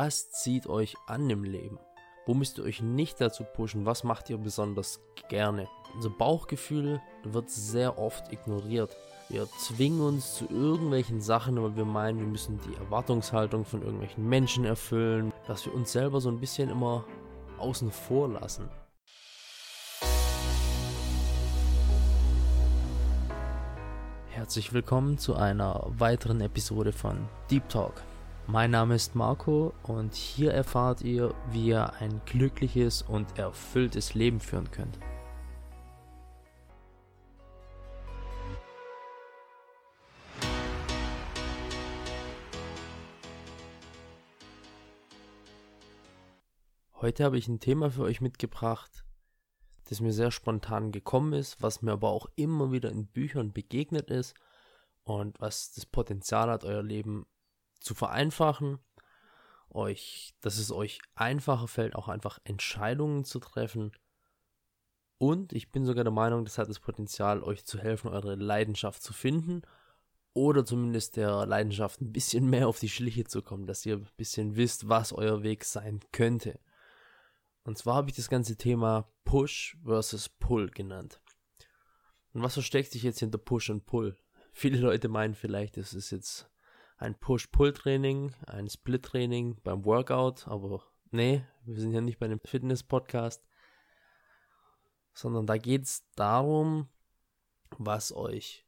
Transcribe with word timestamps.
Was 0.00 0.30
zieht 0.30 0.68
euch 0.68 0.94
an 1.08 1.28
im 1.28 1.42
Leben? 1.42 1.80
Wo 2.24 2.32
müsst 2.32 2.58
ihr 2.58 2.62
euch 2.62 2.80
nicht 2.80 3.20
dazu 3.20 3.42
pushen? 3.42 3.84
Was 3.84 4.04
macht 4.04 4.30
ihr 4.30 4.38
besonders 4.38 5.00
gerne? 5.28 5.66
Unser 5.92 6.10
Bauchgefühl 6.10 7.02
wird 7.24 7.50
sehr 7.50 7.98
oft 7.98 8.32
ignoriert. 8.32 8.96
Wir 9.28 9.48
zwingen 9.58 10.00
uns 10.00 10.36
zu 10.36 10.48
irgendwelchen 10.48 11.20
Sachen, 11.20 11.60
weil 11.60 11.74
wir 11.74 11.84
meinen, 11.84 12.20
wir 12.20 12.28
müssen 12.28 12.60
die 12.60 12.76
Erwartungshaltung 12.76 13.64
von 13.64 13.82
irgendwelchen 13.82 14.28
Menschen 14.28 14.64
erfüllen, 14.64 15.32
dass 15.48 15.66
wir 15.66 15.74
uns 15.74 15.90
selber 15.90 16.20
so 16.20 16.28
ein 16.28 16.38
bisschen 16.38 16.70
immer 16.70 17.04
außen 17.58 17.90
vor 17.90 18.28
lassen. 18.28 18.68
Herzlich 24.28 24.72
willkommen 24.72 25.18
zu 25.18 25.34
einer 25.34 25.84
weiteren 25.88 26.40
Episode 26.40 26.92
von 26.92 27.28
Deep 27.50 27.68
Talk. 27.68 28.00
Mein 28.50 28.70
Name 28.70 28.94
ist 28.94 29.14
Marco 29.14 29.74
und 29.82 30.14
hier 30.14 30.54
erfahrt 30.54 31.02
ihr, 31.02 31.34
wie 31.50 31.66
ihr 31.66 31.92
ein 32.00 32.22
glückliches 32.24 33.02
und 33.02 33.38
erfülltes 33.38 34.14
Leben 34.14 34.40
führen 34.40 34.70
könnt. 34.70 34.98
Heute 46.94 47.24
habe 47.24 47.36
ich 47.36 47.48
ein 47.48 47.60
Thema 47.60 47.90
für 47.90 48.04
euch 48.04 48.22
mitgebracht, 48.22 49.04
das 49.90 50.00
mir 50.00 50.14
sehr 50.14 50.30
spontan 50.30 50.90
gekommen 50.90 51.34
ist, 51.34 51.60
was 51.60 51.82
mir 51.82 51.92
aber 51.92 52.08
auch 52.08 52.24
immer 52.34 52.72
wieder 52.72 52.90
in 52.90 53.08
Büchern 53.08 53.52
begegnet 53.52 54.10
ist 54.10 54.34
und 55.04 55.38
was 55.38 55.72
das 55.72 55.84
Potenzial 55.84 56.48
hat, 56.48 56.64
euer 56.64 56.82
Leben 56.82 57.26
zu 57.80 57.94
vereinfachen, 57.94 58.78
euch, 59.70 60.34
dass 60.40 60.58
es 60.58 60.72
euch 60.72 61.00
einfacher 61.14 61.68
fällt, 61.68 61.94
auch 61.94 62.08
einfach 62.08 62.38
Entscheidungen 62.44 63.24
zu 63.24 63.38
treffen. 63.38 63.92
Und 65.18 65.52
ich 65.52 65.70
bin 65.70 65.84
sogar 65.84 66.04
der 66.04 66.12
Meinung, 66.12 66.44
das 66.44 66.58
hat 66.58 66.68
das 66.68 66.80
Potenzial, 66.80 67.42
euch 67.42 67.64
zu 67.64 67.78
helfen, 67.78 68.08
eure 68.08 68.34
Leidenschaft 68.34 69.02
zu 69.02 69.12
finden 69.12 69.62
oder 70.32 70.64
zumindest 70.64 71.16
der 71.16 71.46
Leidenschaft 71.46 72.00
ein 72.00 72.12
bisschen 72.12 72.48
mehr 72.48 72.68
auf 72.68 72.78
die 72.78 72.88
Schliche 72.88 73.24
zu 73.24 73.42
kommen, 73.42 73.66
dass 73.66 73.84
ihr 73.84 73.96
ein 73.96 74.08
bisschen 74.16 74.56
wisst, 74.56 74.88
was 74.88 75.12
euer 75.12 75.42
Weg 75.42 75.64
sein 75.64 76.00
könnte. 76.12 76.60
Und 77.64 77.76
zwar 77.76 77.96
habe 77.96 78.10
ich 78.10 78.16
das 78.16 78.28
ganze 78.28 78.56
Thema 78.56 79.10
Push 79.24 79.76
versus 79.84 80.28
Pull 80.28 80.70
genannt. 80.70 81.20
Und 82.32 82.42
was 82.42 82.54
versteckt 82.54 82.92
sich 82.92 83.02
jetzt 83.02 83.18
hinter 83.18 83.38
Push 83.38 83.70
und 83.70 83.84
Pull? 83.84 84.16
Viele 84.52 84.78
Leute 84.78 85.08
meinen 85.08 85.34
vielleicht, 85.34 85.76
es 85.76 85.92
ist 85.92 86.10
jetzt 86.10 86.48
ein 86.98 87.18
Push-Pull-Training, 87.18 88.34
ein 88.46 88.68
Split-Training 88.68 89.60
beim 89.62 89.84
Workout, 89.84 90.46
aber 90.48 90.84
nee, 91.10 91.44
wir 91.64 91.80
sind 91.80 91.92
ja 91.92 92.00
nicht 92.00 92.18
bei 92.18 92.26
einem 92.26 92.40
Fitness-Podcast, 92.44 93.46
sondern 95.14 95.46
da 95.46 95.56
geht 95.56 95.84
es 95.84 96.04
darum, 96.16 96.88
was 97.78 98.12
euch 98.12 98.66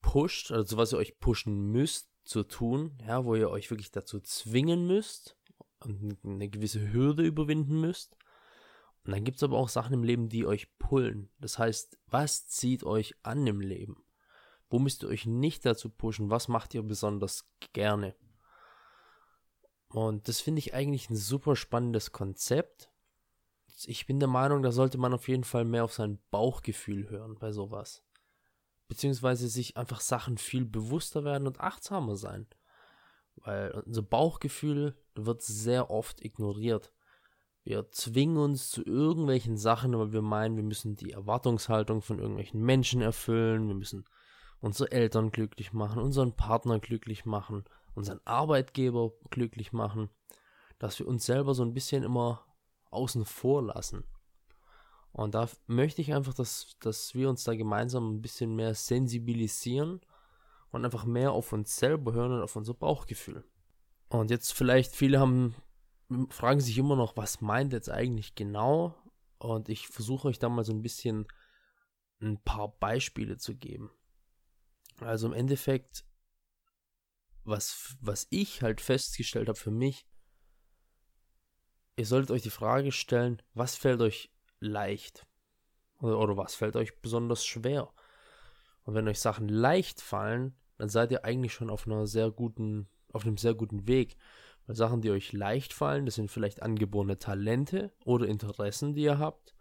pusht, 0.00 0.50
also 0.50 0.76
was 0.76 0.92
ihr 0.92 0.98
euch 0.98 1.18
pushen 1.20 1.70
müsst 1.70 2.10
zu 2.24 2.44
tun, 2.44 2.98
ja, 3.06 3.24
wo 3.24 3.34
ihr 3.34 3.50
euch 3.50 3.70
wirklich 3.70 3.90
dazu 3.90 4.20
zwingen 4.20 4.86
müsst 4.86 5.36
und 5.80 6.18
eine 6.24 6.48
gewisse 6.48 6.92
Hürde 6.92 7.24
überwinden 7.24 7.80
müsst. 7.80 8.16
Und 9.04 9.12
dann 9.12 9.24
gibt 9.24 9.38
es 9.38 9.42
aber 9.42 9.58
auch 9.58 9.68
Sachen 9.68 9.94
im 9.94 10.04
Leben, 10.04 10.28
die 10.28 10.46
euch 10.46 10.76
pullen. 10.78 11.30
Das 11.38 11.58
heißt, 11.58 11.98
was 12.06 12.46
zieht 12.46 12.84
euch 12.84 13.14
an 13.22 13.46
im 13.46 13.60
Leben? 13.60 14.04
Wo 14.70 14.78
müsst 14.78 15.02
ihr 15.02 15.08
euch 15.08 15.26
nicht 15.26 15.66
dazu 15.66 15.90
pushen? 15.90 16.30
Was 16.30 16.46
macht 16.46 16.74
ihr 16.74 16.82
besonders 16.82 17.44
gerne? 17.72 18.14
Und 19.88 20.28
das 20.28 20.40
finde 20.40 20.60
ich 20.60 20.72
eigentlich 20.72 21.10
ein 21.10 21.16
super 21.16 21.56
spannendes 21.56 22.12
Konzept. 22.12 22.88
Ich 23.86 24.06
bin 24.06 24.20
der 24.20 24.28
Meinung, 24.28 24.62
da 24.62 24.70
sollte 24.70 24.98
man 24.98 25.12
auf 25.12 25.26
jeden 25.26 25.42
Fall 25.42 25.64
mehr 25.64 25.84
auf 25.84 25.92
sein 25.92 26.20
Bauchgefühl 26.30 27.10
hören 27.10 27.36
bei 27.40 27.50
sowas. 27.50 28.04
Beziehungsweise 28.86 29.48
sich 29.48 29.76
einfach 29.76 30.00
Sachen 30.00 30.38
viel 30.38 30.64
bewusster 30.64 31.24
werden 31.24 31.48
und 31.48 31.58
achtsamer 31.58 32.14
sein. 32.14 32.46
Weil 33.36 33.72
unser 33.86 34.02
Bauchgefühl 34.02 34.96
wird 35.16 35.42
sehr 35.42 35.90
oft 35.90 36.24
ignoriert. 36.24 36.92
Wir 37.64 37.90
zwingen 37.90 38.36
uns 38.36 38.70
zu 38.70 38.84
irgendwelchen 38.84 39.56
Sachen, 39.56 39.98
weil 39.98 40.12
wir 40.12 40.22
meinen, 40.22 40.56
wir 40.56 40.62
müssen 40.62 40.94
die 40.94 41.10
Erwartungshaltung 41.10 42.02
von 42.02 42.20
irgendwelchen 42.20 42.62
Menschen 42.62 43.00
erfüllen, 43.00 43.66
wir 43.66 43.74
müssen 43.74 44.04
unsere 44.60 44.92
Eltern 44.92 45.30
glücklich 45.30 45.72
machen, 45.72 46.02
unseren 46.02 46.34
Partner 46.34 46.78
glücklich 46.78 47.24
machen, 47.24 47.64
unseren 47.94 48.20
Arbeitgeber 48.24 49.12
glücklich 49.30 49.72
machen, 49.72 50.10
dass 50.78 50.98
wir 50.98 51.06
uns 51.06 51.26
selber 51.26 51.54
so 51.54 51.62
ein 51.62 51.74
bisschen 51.74 52.02
immer 52.02 52.44
außen 52.90 53.24
vor 53.24 53.62
lassen. 53.62 54.04
Und 55.12 55.34
da 55.34 55.48
möchte 55.66 56.00
ich 56.02 56.14
einfach, 56.14 56.34
dass, 56.34 56.76
dass 56.80 57.14
wir 57.14 57.28
uns 57.28 57.44
da 57.44 57.54
gemeinsam 57.54 58.14
ein 58.14 58.22
bisschen 58.22 58.54
mehr 58.54 58.74
sensibilisieren 58.74 60.00
und 60.70 60.84
einfach 60.84 61.04
mehr 61.04 61.32
auf 61.32 61.52
uns 61.52 61.76
selber 61.76 62.12
hören 62.12 62.32
und 62.32 62.42
auf 62.42 62.54
unser 62.54 62.74
Bauchgefühl. 62.74 63.44
Und 64.08 64.30
jetzt 64.30 64.52
vielleicht 64.52 64.94
viele 64.94 65.18
haben 65.18 65.54
fragen 66.30 66.60
sich 66.60 66.76
immer 66.78 66.96
noch, 66.96 67.16
was 67.16 67.40
meint 67.40 67.72
jetzt 67.72 67.90
eigentlich 67.90 68.34
genau? 68.34 68.94
Und 69.38 69.68
ich 69.68 69.88
versuche 69.88 70.28
euch 70.28 70.38
da 70.38 70.48
mal 70.48 70.64
so 70.64 70.72
ein 70.72 70.82
bisschen 70.82 71.26
ein 72.20 72.38
paar 72.42 72.68
Beispiele 72.68 73.38
zu 73.38 73.56
geben. 73.56 73.90
Also 75.00 75.26
im 75.26 75.32
Endeffekt, 75.32 76.04
was, 77.44 77.96
was 78.00 78.26
ich 78.30 78.62
halt 78.62 78.80
festgestellt 78.80 79.48
habe 79.48 79.58
für 79.58 79.70
mich, 79.70 80.06
ihr 81.96 82.06
solltet 82.06 82.30
euch 82.30 82.42
die 82.42 82.50
Frage 82.50 82.92
stellen, 82.92 83.42
was 83.54 83.76
fällt 83.76 84.00
euch 84.00 84.30
leicht? 84.58 85.26
Oder, 85.98 86.18
oder 86.18 86.36
was 86.36 86.54
fällt 86.54 86.76
euch 86.76 87.00
besonders 87.00 87.44
schwer? 87.44 87.92
Und 88.82 88.94
wenn 88.94 89.08
euch 89.08 89.20
Sachen 89.20 89.48
leicht 89.48 90.00
fallen, 90.00 90.56
dann 90.78 90.88
seid 90.88 91.10
ihr 91.12 91.24
eigentlich 91.24 91.52
schon 91.52 91.70
auf 91.70 91.86
einer 91.86 92.06
sehr 92.06 92.30
guten, 92.30 92.88
auf 93.12 93.26
einem 93.26 93.36
sehr 93.36 93.54
guten 93.54 93.86
Weg. 93.86 94.16
Weil 94.66 94.76
Sachen, 94.76 95.02
die 95.02 95.10
euch 95.10 95.32
leicht 95.32 95.72
fallen, 95.72 96.06
das 96.06 96.14
sind 96.14 96.30
vielleicht 96.30 96.62
angeborene 96.62 97.18
Talente 97.18 97.92
oder 98.04 98.26
Interessen, 98.26 98.94
die 98.94 99.02
ihr 99.02 99.18
habt. 99.18 99.54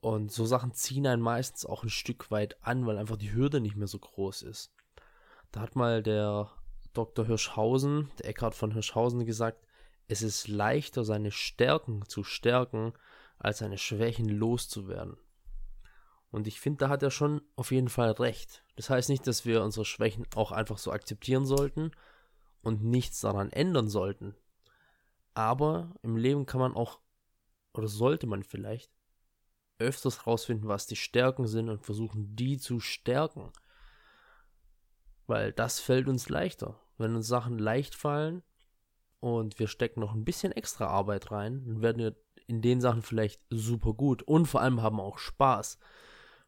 Und 0.00 0.30
so 0.30 0.46
Sachen 0.46 0.72
ziehen 0.72 1.06
einen 1.06 1.22
meistens 1.22 1.66
auch 1.66 1.82
ein 1.82 1.90
Stück 1.90 2.30
weit 2.30 2.62
an, 2.62 2.86
weil 2.86 2.98
einfach 2.98 3.16
die 3.16 3.32
Hürde 3.32 3.60
nicht 3.60 3.76
mehr 3.76 3.88
so 3.88 3.98
groß 3.98 4.42
ist. 4.42 4.72
Da 5.52 5.60
hat 5.60 5.76
mal 5.76 6.02
der 6.02 6.50
Dr. 6.92 7.26
Hirschhausen, 7.26 8.10
der 8.18 8.26
Eckhard 8.26 8.54
von 8.54 8.72
Hirschhausen, 8.72 9.24
gesagt, 9.26 9.66
es 10.08 10.22
ist 10.22 10.48
leichter, 10.48 11.04
seine 11.04 11.32
Stärken 11.32 12.04
zu 12.06 12.22
stärken, 12.22 12.92
als 13.38 13.58
seine 13.58 13.78
Schwächen 13.78 14.28
loszuwerden. 14.28 15.16
Und 16.30 16.46
ich 16.46 16.60
finde, 16.60 16.78
da 16.78 16.88
hat 16.88 17.02
er 17.02 17.10
schon 17.10 17.42
auf 17.56 17.72
jeden 17.72 17.88
Fall 17.88 18.12
recht. 18.12 18.62
Das 18.76 18.90
heißt 18.90 19.08
nicht, 19.08 19.26
dass 19.26 19.44
wir 19.44 19.62
unsere 19.62 19.84
Schwächen 19.84 20.26
auch 20.34 20.52
einfach 20.52 20.78
so 20.78 20.92
akzeptieren 20.92 21.46
sollten, 21.46 21.90
und 22.66 22.82
nichts 22.82 23.20
daran 23.20 23.52
ändern 23.52 23.88
sollten. 23.88 24.34
Aber 25.34 25.94
im 26.02 26.16
Leben 26.16 26.46
kann 26.46 26.60
man 26.60 26.74
auch, 26.74 26.98
oder 27.72 27.86
sollte 27.86 28.26
man 28.26 28.42
vielleicht, 28.42 28.90
öfters 29.78 30.26
rausfinden, 30.26 30.68
was 30.68 30.86
die 30.86 30.96
Stärken 30.96 31.46
sind 31.46 31.68
und 31.68 31.84
versuchen, 31.84 32.34
die 32.36 32.58
zu 32.58 32.80
stärken. 32.80 33.52
Weil 35.26 35.52
das 35.52 35.80
fällt 35.80 36.08
uns 36.08 36.28
leichter. 36.28 36.80
Wenn 36.98 37.14
uns 37.14 37.26
Sachen 37.26 37.58
leicht 37.58 37.94
fallen 37.94 38.42
und 39.20 39.58
wir 39.58 39.68
stecken 39.68 40.00
noch 40.00 40.14
ein 40.14 40.24
bisschen 40.24 40.52
extra 40.52 40.86
Arbeit 40.86 41.30
rein, 41.30 41.64
dann 41.66 41.82
werden 41.82 41.98
wir 41.98 42.16
in 42.46 42.62
den 42.62 42.80
Sachen 42.80 43.02
vielleicht 43.02 43.42
super 43.50 43.92
gut 43.92 44.22
und 44.22 44.46
vor 44.46 44.60
allem 44.60 44.82
haben 44.82 45.00
auch 45.00 45.18
Spaß. 45.18 45.78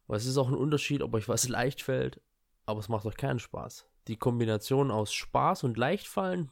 Weil 0.07 0.17
es 0.17 0.27
ist 0.27 0.39
auch 0.39 0.49
ein 0.49 0.55
Unterschied, 0.55 1.03
ob 1.03 1.15
euch 1.15 1.29
was 1.29 1.49
leicht 1.49 1.83
fällt, 1.83 2.23
aber 2.67 2.81
es 2.81 2.89
macht 2.89 3.05
euch 3.05 3.17
keinen 3.17 3.41
Spaß 3.41 3.87
die 4.09 4.17
Kombination 4.17 4.91
aus 4.91 5.13
Spaß 5.13 5.65
und 5.65 5.77
Leichtfallen, 5.77 6.51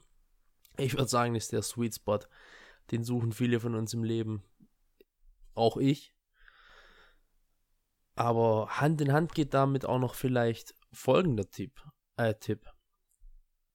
ich 0.77 0.93
würde 0.93 1.09
sagen, 1.09 1.35
ist 1.35 1.53
der 1.53 1.63
Sweet 1.63 1.95
Spot. 1.95 2.21
Den 2.91 3.03
suchen 3.03 3.33
viele 3.33 3.59
von 3.61 3.75
uns 3.75 3.95
im 3.95 4.05
Leben. 4.05 4.45
Auch 5.55 5.79
ich. 5.79 6.15
Aber 8.17 8.81
Hand 8.81 9.01
in 9.03 9.13
Hand 9.13 9.35
geht 9.35 9.55
damit 9.55 9.85
auch 9.85 9.99
noch 9.99 10.15
vielleicht 10.15 10.75
folgender 10.91 11.49
Tipp. 11.51 11.83
Äh, 12.17 12.35
Tipp. 12.35 12.67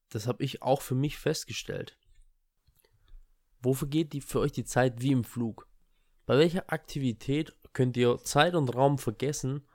Das 0.09 0.27
habe 0.27 0.43
ich 0.43 0.61
auch 0.63 0.81
für 0.81 0.95
mich 0.95 1.17
festgestellt. 1.17 1.97
Wofür 3.61 3.87
geht 3.87 4.13
die 4.13 4.21
für 4.21 4.39
euch 4.39 4.51
die 4.51 4.65
Zeit 4.65 5.01
wie 5.01 5.11
im 5.11 5.23
Flug? 5.23 5.67
Bei 6.25 6.37
welcher 6.37 6.73
Aktivität 6.73 7.55
könnt 7.73 7.95
ihr 7.95 8.17
Zeit 8.23 8.55
und 8.55 8.75
Raum 8.75 8.97
vergessen 8.97 9.67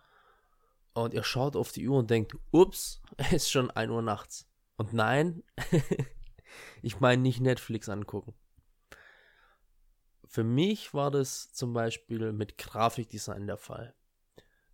und 0.95 1.15
ihr 1.15 1.23
schaut 1.23 1.55
auf 1.55 1.71
die 1.71 1.87
Uhr 1.87 1.99
und 1.99 2.11
denkt, 2.11 2.37
ups, 2.51 3.01
es 3.17 3.33
ist 3.33 3.51
schon 3.53 3.71
1 3.71 3.91
Uhr 3.91 4.03
nachts. 4.03 4.49
Und 4.77 4.93
nein, 4.93 5.45
ich 6.83 6.99
meine 6.99 7.23
nicht 7.23 7.41
Netflix 7.41 7.89
angucken. 7.89 8.35
Für 10.27 10.43
mich 10.43 10.93
war 10.93 11.13
das 11.13 11.53
zum 11.53 11.73
Beispiel 11.73 12.33
mit 12.33 12.59
Grafikdesign 12.59 13.47
der 13.47 13.59
Fall. 13.59 13.95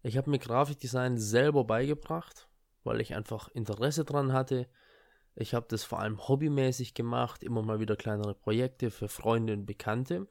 Ich 0.02 0.16
habe 0.16 0.30
mir 0.30 0.38
Grafikdesign 0.38 1.16
selber 1.18 1.64
beigebracht, 1.64 2.48
weil 2.84 3.00
ich 3.00 3.14
einfach 3.14 3.48
Interesse 3.48 4.04
dran 4.04 4.32
hatte. 4.32 4.68
Ich 5.34 5.54
habe 5.54 5.66
das 5.68 5.84
vor 5.84 6.00
allem 6.00 6.26
hobbymäßig 6.28 6.94
gemacht, 6.94 7.42
immer 7.42 7.62
mal 7.62 7.80
wieder 7.80 7.96
kleinere 7.96 8.34
Projekte 8.34 8.90
für 8.90 9.08
Freunde 9.08 9.52
und 9.54 9.64
Bekannte. 9.64 10.26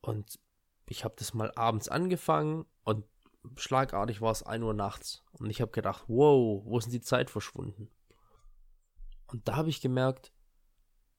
Und 0.00 0.38
ich 0.86 1.04
habe 1.04 1.14
das 1.18 1.34
mal 1.34 1.52
abends 1.56 1.88
angefangen 1.88 2.66
und 2.84 3.04
schlagartig 3.56 4.20
war 4.20 4.32
es 4.32 4.42
1 4.42 4.62
Uhr 4.62 4.74
nachts. 4.74 5.24
Und 5.32 5.50
ich 5.50 5.60
habe 5.60 5.72
gedacht, 5.72 6.04
wow, 6.08 6.62
wo 6.64 6.78
ist 6.78 6.84
denn 6.84 6.92
die 6.92 7.00
Zeit 7.00 7.30
verschwunden? 7.30 7.90
Und 9.26 9.48
da 9.48 9.56
habe 9.56 9.70
ich 9.70 9.80
gemerkt, 9.80 10.32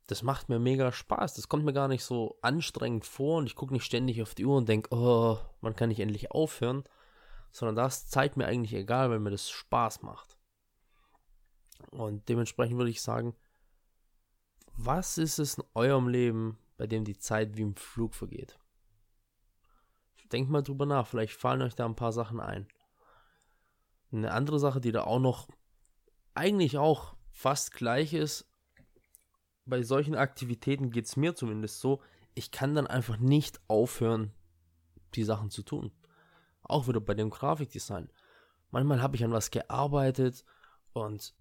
das 0.10 0.24
macht 0.24 0.50
mir 0.50 0.58
mega 0.58 0.92
Spaß. 0.92 1.36
Das 1.36 1.48
kommt 1.48 1.66
mir 1.66 1.74
gar 1.74 1.88
nicht 1.88 2.04
so 2.04 2.40
anstrengend 2.42 3.06
vor 3.06 3.38
und 3.38 3.46
ich 3.46 3.56
gucke 3.56 3.74
nicht 3.74 3.86
ständig 3.86 4.24
auf 4.24 4.34
die 4.34 4.46
Uhr 4.46 4.58
und 4.58 4.68
denke, 4.68 4.90
oh, 4.92 5.38
man 5.62 5.76
kann 5.76 5.90
nicht 5.90 6.00
endlich 6.00 6.32
aufhören. 6.32 6.84
Sondern 7.52 7.76
das 7.76 8.10
zeigt 8.10 8.36
mir 8.36 8.48
eigentlich 8.48 8.74
egal, 8.74 9.12
weil 9.12 9.20
mir 9.20 9.30
das 9.30 9.50
Spaß 9.50 10.02
macht. 10.02 10.38
Und 11.92 12.28
dementsprechend 12.28 12.78
würde 12.78 12.90
ich 12.90 13.04
sagen, 13.04 13.36
was 14.74 15.20
ist 15.20 15.38
es 15.38 15.60
in 15.60 15.64
eurem 15.76 16.08
Leben, 16.08 16.58
bei 16.78 16.88
dem 16.88 17.04
die 17.04 17.18
Zeit 17.18 17.56
wie 17.56 17.62
im 17.62 17.76
Flug 17.76 18.16
vergeht? 18.16 18.58
Denkt 20.32 20.50
mal 20.50 20.64
drüber 20.64 20.86
nach, 20.88 21.06
vielleicht 21.06 21.34
fallen 21.34 21.62
euch 21.62 21.76
da 21.76 21.86
ein 21.86 21.96
paar 21.96 22.14
Sachen 22.14 22.40
ein. 22.40 22.68
Eine 24.12 24.32
andere 24.32 24.60
Sache, 24.60 24.82
die 24.82 24.92
da 24.92 25.04
auch 25.04 25.20
noch 25.20 25.48
eigentlich 26.34 26.78
auch 26.80 27.16
fast 27.32 27.74
gleich 27.74 28.14
ist, 28.14 28.49
bei 29.70 29.84
solchen 29.84 30.16
Aktivitäten 30.16 30.92
geht 30.92 31.06
es 31.06 31.16
mir 31.16 31.36
zumindest 31.36 31.80
so, 31.80 32.02
ich 32.34 32.52
kann 32.52 32.76
dann 32.76 32.88
einfach 32.88 33.18
nicht 33.18 33.60
aufhören, 33.68 34.32
die 35.16 35.24
Sachen 35.24 35.50
zu 35.50 35.64
tun. 35.64 35.92
Auch 36.64 36.88
wieder 36.88 37.02
bei 37.02 37.14
dem 37.14 37.30
Grafikdesign. 37.30 38.10
Manchmal 38.72 39.02
habe 39.02 39.16
ich 39.16 39.24
an 39.24 39.32
was 39.32 39.52
gearbeitet 39.52 40.46
und 40.94 41.34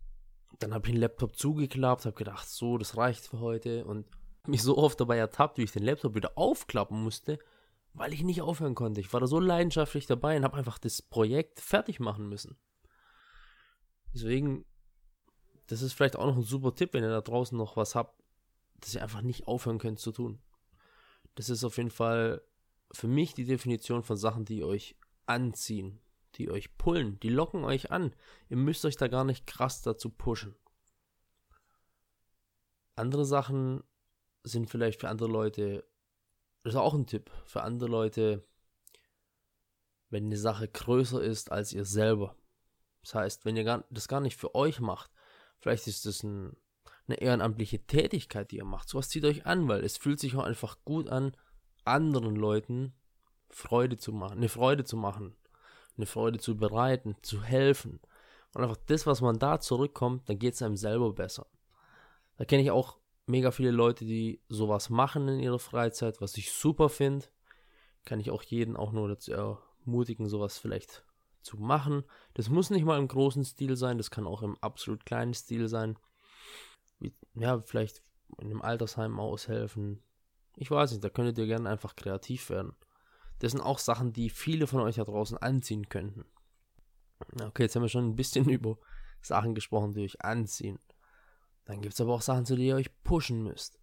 dann 0.59 0.73
habe 0.73 0.87
ich 0.87 0.93
den 0.93 1.01
Laptop 1.01 1.37
zugeklappt, 1.37 2.07
habe 2.07 2.17
gedacht, 2.17 2.49
so, 2.49 2.79
das 2.79 2.97
reicht 2.97 3.27
für 3.27 3.41
heute 3.41 3.85
und 3.85 4.07
mich 4.47 4.63
so 4.63 4.79
oft 4.79 4.99
dabei 5.01 5.19
ertappt, 5.19 5.59
wie 5.59 5.65
ich 5.65 5.73
den 5.73 5.83
Laptop 5.83 6.15
wieder 6.15 6.33
aufklappen 6.37 7.03
musste, 7.03 7.39
weil 7.93 8.13
ich 8.13 8.23
nicht 8.23 8.41
aufhören 8.41 8.75
konnte. 8.75 9.01
Ich 9.01 9.13
war 9.13 9.21
da 9.21 9.27
so 9.27 9.41
leidenschaftlich 9.41 10.07
dabei 10.07 10.37
und 10.37 10.45
habe 10.45 10.57
einfach 10.57 10.79
das 10.79 11.03
Projekt 11.03 11.61
fertig 11.61 12.01
machen 12.01 12.29
müssen. 12.29 12.57
Deswegen, 14.15 14.65
das 15.67 15.83
ist 15.83 15.93
vielleicht 15.93 16.17
auch 16.17 16.27
noch 16.27 16.37
ein 16.37 16.43
super 16.43 16.75
Tipp, 16.75 16.95
wenn 16.95 17.05
ihr 17.05 17.11
da 17.11 17.21
draußen 17.21 17.59
noch 17.59 17.77
was 17.77 17.95
habt, 17.95 18.18
dass 18.81 18.95
ihr 18.95 19.03
einfach 19.03 19.23
nicht 19.23 19.47
aufhören 19.47 19.79
könnt 19.79 19.99
zu 19.99 20.13
tun. 20.13 20.41
Das 21.35 21.49
ist 21.49 21.65
auf 21.65 21.77
jeden 21.77 21.91
Fall 21.91 22.43
für 22.93 23.09
mich 23.09 23.35
die 23.35 23.45
Definition 23.45 24.03
von 24.03 24.17
Sachen, 24.17 24.45
die 24.45 24.65
euch 24.65 24.97
anziehen, 25.27 26.01
die 26.37 26.51
euch 26.51 26.77
pullen, 26.79 27.21
die 27.21 27.29
locken 27.29 27.65
euch 27.65 27.91
an. 27.91 28.15
Ihr 28.49 28.57
müsst 28.57 28.85
euch 28.85 28.97
da 28.97 29.09
gar 29.09 29.25
nicht 29.25 29.47
krass 29.47 29.83
dazu 29.83 30.11
pushen. 30.11 30.55
Andere 32.97 33.25
Sachen 33.25 33.85
sind 34.43 34.71
vielleicht 34.71 35.01
für 35.01 35.09
andere 35.09 35.29
Leute, 35.29 35.85
das 36.63 36.75
ist 36.75 36.81
auch 36.81 36.95
ein 36.95 37.07
Tipp, 37.07 37.31
für 37.45 37.63
andere 37.63 37.89
Leute, 37.89 38.45
wenn 40.11 40.27
eine 40.27 40.37
Sache 40.37 40.69
größer 40.69 41.23
ist 41.23 41.53
als 41.53 41.73
ihr 41.73 41.85
selber. 41.85 42.37
Das 43.03 43.15
heißt, 43.15 43.45
wenn 43.45 43.57
ihr 43.57 43.85
das 43.91 44.09
gar 44.09 44.21
nicht 44.21 44.37
für 44.37 44.55
euch 44.55 44.81
macht, 44.81 45.11
vielleicht 45.59 45.87
ist 45.87 46.07
das 46.07 46.23
ein, 46.23 46.57
eine 47.09 47.21
ehrenamtliche 47.21 47.87
Tätigkeit, 47.87 48.51
die 48.51 48.59
ihr 48.59 48.65
macht. 48.65 48.89
Sowas 48.89 49.09
zieht 49.09 49.25
euch 49.25 49.47
an, 49.47 49.69
weil 49.69 49.85
es 49.85 49.97
fühlt 49.97 50.21
sich 50.21 50.37
auch 50.37 50.45
einfach 50.45 50.79
gut 50.85 51.09
an, 51.09 51.37
anderen 51.85 52.37
Leuten 52.37 52.93
Freude 53.51 53.97
zu 53.97 54.13
machen, 54.13 54.39
eine 54.39 54.49
Freude 54.49 54.85
zu 54.85 54.97
machen 54.97 55.35
eine 55.99 56.07
Freude 56.07 56.39
zu 56.39 56.57
bereiten, 56.57 57.17
zu 57.23 57.43
helfen. 57.43 58.01
Und 58.55 58.63
einfach 58.63 58.79
das, 58.87 59.07
was 59.07 59.21
man 59.21 59.39
da 59.39 59.61
zurückkommt, 59.61 60.29
dann 60.29 60.39
geht 60.39 60.55
es 60.55 60.63
einem 60.63 60.77
selber 60.77 61.13
besser. 61.13 61.47
Da 62.39 62.45
kenne 62.45 62.63
ich 62.63 62.71
auch 62.71 62.99
mega 63.27 63.51
viele 63.51 63.73
Leute, 63.73 64.05
die 64.05 64.41
sowas 64.49 64.89
machen 64.89 65.29
in 65.29 65.41
ihrer 65.41 65.59
Freizeit, 65.59 66.21
was 66.21 66.37
ich 66.37 66.53
super 66.53 66.89
finde. 66.89 67.27
Kann 68.05 68.21
ich 68.21 68.31
auch 68.31 68.43
jeden 68.43 68.77
auch 68.77 68.93
nur 68.93 69.09
dazu 69.09 69.33
ermutigen, 69.33 70.29
sowas 70.29 70.57
vielleicht 70.59 71.05
zu 71.43 71.59
machen. 71.59 72.05
Das 72.35 72.49
muss 72.49 72.71
nicht 72.71 72.85
mal 72.85 72.99
im 72.99 73.09
großen 73.09 73.45
Stil 73.45 73.77
sein, 73.77 73.99
das 73.99 74.11
kann 74.11 74.27
auch 74.27 74.43
im 74.43 74.57
absolut 74.61 75.05
kleinen 75.05 75.35
Stil 75.35 75.69
sein. 75.69 75.99
Wie, 76.99 77.15
ja, 77.35 77.61
vielleicht 77.61 78.03
in 78.39 78.51
einem 78.51 78.63
Altersheim 78.63 79.19
aushelfen. 79.19 80.03
Ich 80.57 80.71
weiß 80.71 80.91
nicht, 80.91 81.05
da 81.05 81.09
könntet 81.09 81.39
ihr 81.39 81.47
gerne 81.47 81.69
einfach 81.69 81.97
kreativ 81.97 82.51
werden. 82.51 82.75
Das 83.39 83.53
sind 83.53 83.61
auch 83.61 83.79
Sachen, 83.79 84.13
die 84.13 84.31
viele 84.31 84.67
von 84.67 84.81
euch 84.81 84.97
da 84.97 85.05
draußen 85.05 85.39
anziehen 85.39 85.89
könnten. 85.89 86.25
Okay, 87.41 87.65
jetzt 87.65 87.77
haben 87.77 87.83
wir 87.83 87.89
schon 87.89 88.09
ein 88.09 88.17
bisschen 88.17 88.49
über 88.49 88.79
Sachen 89.21 89.55
gesprochen, 89.55 89.93
die 89.93 90.05
euch 90.05 90.25
anziehen. 90.25 90.79
Dann 91.65 91.81
gibt 91.81 91.95
es 91.95 92.01
aber 92.01 92.15
auch 92.15 92.23
Sachen, 92.23 92.47
zu 92.47 92.57
denen 92.57 92.69
ihr 92.69 92.77
euch 92.77 93.03
pushen 93.03 93.43
müsst. 93.43 93.79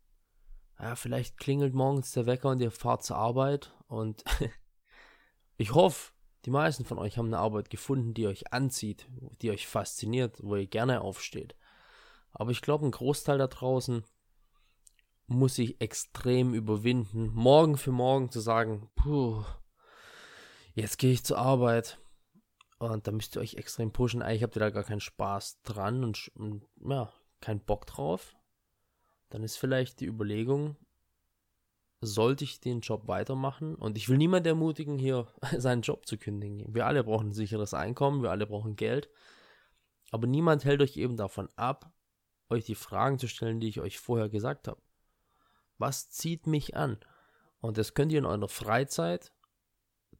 Ja, 0.80 0.96
vielleicht 0.96 1.38
klingelt 1.38 1.74
morgens 1.74 2.12
der 2.12 2.26
Wecker 2.26 2.50
und 2.50 2.62
ihr 2.62 2.72
fahrt 2.72 3.04
zur 3.04 3.18
Arbeit 3.18 3.74
und 3.88 4.24
ich 5.58 5.74
hoffe, 5.74 6.12
die 6.46 6.50
meisten 6.50 6.84
von 6.84 7.00
euch 7.00 7.18
haben 7.18 7.28
eine 7.28 7.40
Arbeit 7.40 7.70
gefunden, 7.70 8.14
die 8.14 8.28
euch 8.28 8.52
anzieht, 8.52 9.08
die 9.42 9.52
euch 9.52 9.68
fasziniert, 9.68 10.40
wo 10.44 10.56
ihr 10.56 10.68
gerne 10.68 11.02
aufsteht. 11.02 11.56
Aber 12.36 12.52
ich 12.52 12.62
glaube, 12.62 12.86
ein 12.86 12.92
Großteil 12.92 13.38
da 13.38 13.48
draußen 13.48 14.04
muss 15.28 15.58
ich 15.58 15.82
extrem 15.82 16.54
überwinden, 16.54 17.32
morgen 17.34 17.78
für 17.78 17.92
morgen 17.92 18.30
zu 18.30 18.42
sagen, 18.42 18.90
puh, 18.96 19.44
jetzt 20.74 21.00
gehe 21.00 21.14
ich 21.14 21.24
zur 21.24 21.40
Arbeit. 21.40 21.98
Und 22.78 23.08
da 23.08 23.12
müsst 23.12 23.36
ihr 23.36 23.42
euch 23.42 23.56
extrem 23.56 23.92
pushen. 23.92 24.22
Eigentlich 24.22 24.44
habt 24.44 24.56
ihr 24.58 24.60
da 24.60 24.70
gar 24.70 24.84
keinen 24.84 25.00
Spaß 25.00 25.62
dran 25.64 26.04
und, 26.04 26.30
und 26.36 26.68
ja, 26.88 27.12
keinen 27.40 27.62
Bock 27.62 27.88
drauf. 27.88 28.36
Dann 29.30 29.42
ist 29.42 29.56
vielleicht 29.58 30.02
die 30.02 30.06
Überlegung, 30.06 30.76
sollte 32.02 32.44
ich 32.44 32.60
den 32.60 32.82
Job 32.82 33.08
weitermachen? 33.08 33.76
Und 33.76 33.98
ich 33.98 34.10
will 34.10 34.18
niemand 34.18 34.46
ermutigen, 34.46 34.98
hier 34.98 35.28
seinen 35.58 35.82
Job 35.82 36.06
zu 36.06 36.18
kündigen. 36.18 36.76
Wir 36.76 36.86
alle 36.86 37.06
brauchen 37.06 37.30
ein 37.30 37.34
sicheres 37.34 37.74
Einkommen, 37.74 38.22
wir 38.22 38.32
alle 38.32 38.46
brauchen 38.46 38.76
Geld. 38.76 39.10
Aber 40.12 40.28
niemand 40.28 40.66
hält 40.66 40.82
euch 40.82 40.98
eben 40.98 41.16
davon 41.16 41.50
ab, 41.56 41.95
euch 42.50 42.66
die 42.66 42.76
Fragen 42.76 43.20
zu 43.20 43.28
stellen, 43.28 43.60
die 43.60 43.70
ich 43.70 43.80
euch 43.80 44.00
vorher 44.00 44.30
gesagt 44.30 44.68
habe. 44.68 44.82
Was 45.78 46.10
zieht 46.10 46.48
mich 46.48 46.76
an? 46.76 46.98
Und 47.60 47.78
das 47.78 47.94
könnt 47.94 48.12
ihr 48.12 48.20
in 48.20 48.26
eurer 48.26 48.48
Freizeit 48.48 49.32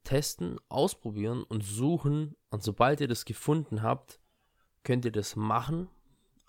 testen, 0.04 0.60
ausprobieren 0.70 1.44
und 1.44 1.64
suchen. 1.64 2.36
Und 2.50 2.64
sobald 2.64 3.02
ihr 3.02 3.08
das 3.08 3.26
gefunden 3.26 3.82
habt, 3.82 4.20
könnt 4.84 5.04
ihr 5.06 5.12
das 5.12 5.36
machen. 5.36 5.90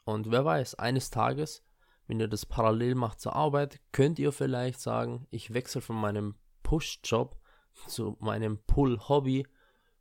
Und 0.05 0.31
wer 0.31 0.45
weiß, 0.45 0.77
eines 0.77 1.11
Tages, 1.11 1.65
wenn 2.07 2.21
ihr 2.21 2.29
das 2.29 2.47
parallel 2.47 2.95
macht 2.95 3.21
zur 3.21 3.35
Arbeit, 3.35 3.81
könnt 3.91 4.19
ihr 4.21 4.31
vielleicht 4.31 4.81
sagen, 4.81 5.27
ich 5.31 5.53
wechsle 5.53 5.81
von 5.81 5.97
meinem 5.97 6.37
Push-Job 6.63 7.37
zu 7.89 8.17
meinem 8.21 8.59
Pull-Hobby, 8.67 9.47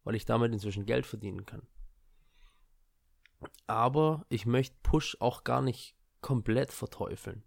weil 0.03 0.15
ich 0.15 0.25
damit 0.25 0.53
inzwischen 0.53 0.86
Geld 0.86 1.05
verdienen 1.05 1.46
kann. 1.46 1.67
Aber 3.68 4.25
ich 4.30 4.46
möchte 4.46 4.75
Push 4.84 5.18
auch 5.20 5.44
gar 5.44 5.62
nicht 5.62 5.96
komplett 6.22 6.72
verteufeln. 6.72 7.44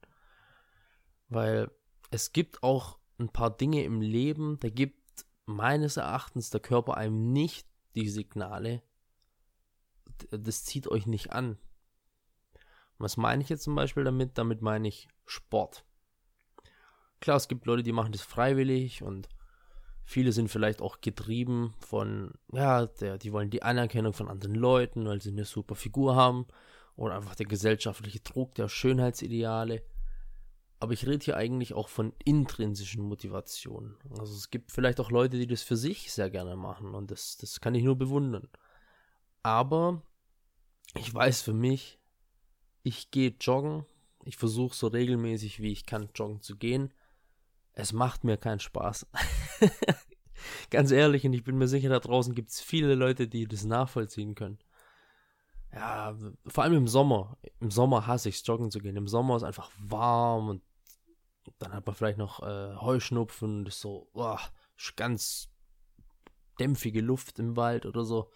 Weil 1.29 1.71
es 2.11 2.33
gibt 2.33 2.63
auch 2.63 2.99
ein 3.19 3.29
paar 3.29 3.57
Dinge 3.57 3.83
im 3.85 4.01
Leben, 4.01 4.59
da 4.61 4.71
gibt 4.71 5.27
meines 5.47 5.97
Erachtens 5.97 6.51
der 6.51 6.61
Körper 6.61 6.97
einem 6.97 7.33
nicht 7.33 7.67
die 7.95 8.09
Signale, 8.09 8.83
das 10.31 10.65
zieht 10.65 10.89
euch 10.89 11.07
nicht 11.07 11.33
an. 11.33 11.59
Was 12.99 13.17
meine 13.17 13.43
ich 13.43 13.49
jetzt 13.49 13.65
zum 13.65 13.75
Beispiel 13.75 14.05
damit? 14.05 14.39
Damit 14.39 14.61
meine 14.63 14.89
ich 14.89 15.09
Sport. 15.25 15.85
Klar, 17.21 17.37
es 17.37 17.49
gibt 17.49 17.67
Leute, 17.67 17.83
die 17.83 17.93
machen 17.93 18.13
das 18.13 18.23
freiwillig 18.23 19.03
und 19.03 19.29
viele 20.09 20.33
sind 20.33 20.49
vielleicht 20.49 20.81
auch 20.81 21.03
getrieben 21.03 21.75
von, 21.81 22.33
ja, 22.51 22.87
der, 22.87 23.19
die 23.19 23.31
wollen 23.31 23.51
die 23.51 23.63
Anerkennung 23.63 24.15
von 24.15 24.29
anderen 24.31 24.55
Leuten, 24.55 25.05
weil 25.05 25.21
sie 25.21 25.31
eine 25.31 25.45
super 25.45 25.75
Figur 25.75 26.17
haben 26.17 26.47
oder 26.97 27.15
einfach 27.15 27.35
der 27.35 27.45
gesellschaftliche 27.45 28.21
Druck 28.21 28.55
der 28.55 28.71
Schönheitsideale. 28.71 29.83
Aber 30.81 30.95
ich 30.95 31.07
rede 31.07 31.23
hier 31.23 31.37
eigentlich 31.37 31.75
auch 31.75 31.91
von 31.91 32.15
intrinsischen 32.25 33.03
Motivationen. 33.03 33.99
Also 34.19 34.35
es 34.35 34.49
gibt 34.49 34.73
vielleicht 34.73 34.99
auch 34.99 35.11
Leute, 35.11 35.37
die 35.37 35.47
das 35.47 35.63
für 35.63 35.77
sich 35.77 36.11
sehr 36.11 36.31
gerne 36.31 36.57
machen 36.57 36.95
und 36.95 37.11
das, 37.11 37.37
das 37.37 37.61
kann 37.61 37.75
ich 37.75 37.85
nur 37.85 37.97
bewundern. 37.97 38.49
Aber 39.43 40.01
ich 40.95 41.13
weiß 41.13 41.43
für 41.43 41.53
mich, 41.53 41.99
ich 42.83 43.11
gehe 43.11 43.35
joggen. 43.39 43.85
Ich 44.25 44.39
versuche 44.39 44.75
so 44.75 44.87
regelmäßig 44.87 45.61
wie 45.61 45.73
ich 45.73 45.85
kann 45.85 46.09
joggen 46.15 46.41
zu 46.41 46.57
gehen. 46.57 46.95
Es 47.79 47.93
macht 47.93 48.25
mir 48.25 48.37
keinen 48.37 48.59
Spaß. 48.59 49.07
Ganz 50.71 50.91
ehrlich, 50.91 51.25
und 51.25 51.33
ich 51.33 51.45
bin 51.45 51.57
mir 51.59 51.69
sicher, 51.69 51.89
da 51.89 52.01
draußen 52.01 52.35
gibt 52.35 52.51
es 52.51 52.61
viele 52.61 52.97
Leute, 52.97 53.29
die 53.29 53.47
das 53.47 53.63
nachvollziehen 53.63 54.35
können. 54.35 54.59
Ja, 55.73 56.17
vor 56.49 56.65
allem 56.65 56.75
im 56.75 56.89
Sommer. 56.89 57.39
Im 57.61 57.71
Sommer 57.71 58.09
hasse 58.09 58.31
ich 58.31 58.35
es, 58.35 58.47
joggen 58.47 58.73
zu 58.73 58.81
gehen. 58.81 58.97
Im 58.97 59.07
Sommer 59.07 59.37
ist 59.37 59.45
einfach 59.45 59.71
warm 59.79 60.49
und 60.49 60.63
dann 61.61 61.73
hat 61.73 61.87
man 61.87 61.95
vielleicht 61.95 62.19
noch 62.19 62.43
äh, 62.43 62.75
Heuschnupfen, 62.75 63.65
das 63.65 63.77
ist 63.77 63.83
so 63.83 64.11
oh, 64.13 64.39
ganz 64.97 65.49
dämpfige 66.59 67.01
Luft 67.01 67.39
im 67.39 67.57
Wald 67.57 67.87
oder 67.87 68.05
so. 68.05 68.33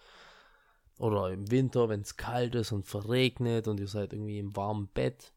Oder 0.99 1.33
im 1.33 1.51
Winter, 1.51 1.89
wenn 1.89 2.03
es 2.03 2.17
kalt 2.17 2.55
ist 2.55 2.71
und 2.71 2.87
verregnet 2.87 3.67
und 3.67 3.81
ihr 3.81 3.89
seid 3.89 4.13
irgendwie 4.13 4.39
im 4.39 4.55
warmen 4.55 4.87
Bett. 4.87 5.33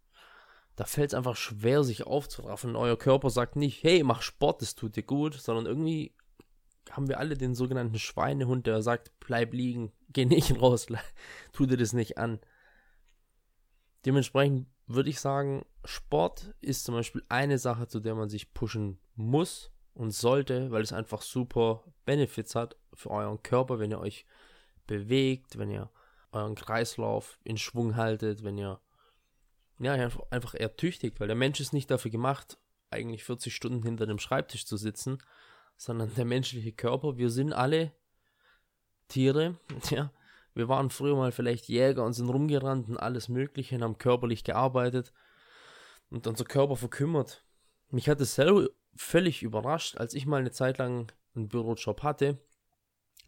Da 0.75 0.85
fällt 0.85 1.11
es 1.11 1.13
einfach 1.13 1.35
schwer, 1.35 1.83
sich 1.83 2.05
aufzuraffen. 2.05 2.75
Euer 2.75 2.97
Körper 2.97 3.29
sagt 3.29 3.55
nicht, 3.55 3.83
hey, 3.83 4.03
mach 4.03 4.21
Sport, 4.21 4.61
das 4.61 4.75
tut 4.75 4.95
dir 4.95 5.03
gut, 5.03 5.35
sondern 5.35 5.65
irgendwie 5.65 6.13
haben 6.91 7.07
wir 7.07 7.19
alle 7.19 7.35
den 7.35 7.55
sogenannten 7.55 7.97
Schweinehund, 7.97 8.67
der 8.67 8.81
sagt, 8.81 9.11
bleib 9.19 9.53
liegen, 9.53 9.91
geh 10.09 10.25
nicht 10.25 10.61
raus, 10.61 10.87
tu 11.53 11.65
dir 11.65 11.77
das 11.77 11.93
nicht 11.93 12.17
an. 12.17 12.39
Dementsprechend 14.05 14.67
würde 14.87 15.09
ich 15.09 15.19
sagen, 15.19 15.65
Sport 15.83 16.53
ist 16.61 16.83
zum 16.83 16.95
Beispiel 16.95 17.23
eine 17.29 17.57
Sache, 17.57 17.87
zu 17.87 17.99
der 17.99 18.15
man 18.15 18.29
sich 18.29 18.53
pushen 18.53 18.99
muss 19.15 19.71
und 19.93 20.11
sollte, 20.11 20.71
weil 20.71 20.83
es 20.83 20.93
einfach 20.93 21.21
super 21.21 21.83
Benefits 22.05 22.53
hat 22.53 22.75
für 22.93 23.09
euren 23.09 23.41
Körper, 23.41 23.79
wenn 23.79 23.91
ihr 23.91 23.99
euch 23.99 24.25
bewegt, 24.85 25.57
wenn 25.57 25.71
ihr 25.71 25.89
euren 26.31 26.55
Kreislauf 26.55 27.39
in 27.43 27.57
Schwung 27.57 27.95
haltet, 27.95 28.43
wenn 28.43 28.57
ihr 28.57 28.79
ja, 29.79 29.93
einfach 29.93 30.53
ertüchtigt, 30.53 31.19
weil 31.19 31.27
der 31.27 31.35
Mensch 31.35 31.59
ist 31.59 31.73
nicht 31.73 31.91
dafür 31.91 32.11
gemacht, 32.11 32.57
eigentlich 32.89 33.23
40 33.23 33.53
Stunden 33.53 33.83
hinter 33.83 34.05
dem 34.05 34.19
Schreibtisch 34.19 34.65
zu 34.65 34.77
sitzen, 34.77 35.17
sondern 35.77 36.13
der 36.15 36.25
menschliche 36.25 36.71
Körper, 36.71 37.17
wir 37.17 37.29
sind 37.29 37.53
alle 37.53 37.91
Tiere, 39.07 39.57
ja, 39.89 40.11
wir 40.53 40.69
waren 40.69 40.89
früher 40.89 41.15
mal 41.15 41.31
vielleicht 41.31 41.67
Jäger 41.67 42.05
und 42.05 42.13
sind 42.13 42.29
rumgerannt 42.29 42.87
und 42.87 42.97
alles 42.97 43.27
Mögliche 43.27 43.75
und 43.75 43.83
haben 43.83 43.97
körperlich 43.97 44.43
gearbeitet 44.43 45.11
und 46.09 46.27
unser 46.27 46.45
Körper 46.45 46.77
verkümmert. 46.77 47.43
Mich 47.89 48.07
hat 48.07 48.21
es 48.21 48.35
selber 48.35 48.69
völlig 48.95 49.43
überrascht, 49.43 49.97
als 49.97 50.13
ich 50.13 50.25
mal 50.25 50.39
eine 50.39 50.51
Zeit 50.51 50.77
lang 50.77 51.11
einen 51.35 51.49
Bürojob 51.49 52.03
hatte. 52.03 52.39